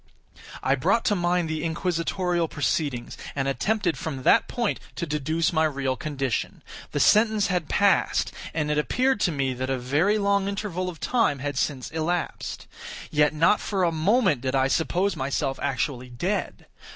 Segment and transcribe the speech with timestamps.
[0.63, 5.65] I brought to mind the inquisitorial proceedings, and attempted from that point to deduce my
[5.65, 6.63] real condition.
[6.91, 10.99] The sentence had passed; and it appeared to me that a very long interval of
[10.99, 12.65] time had since elapsed.
[13.11, 16.65] Yet not for a moment did I suppose myself actually dead.